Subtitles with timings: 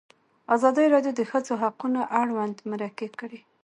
[0.55, 3.39] ازادي راډیو د د ښځو حقونه اړوند مرکې کړي.